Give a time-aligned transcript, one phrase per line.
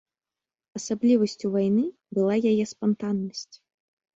[0.79, 3.55] Асаблівасцю вайны была яе спантаннасць.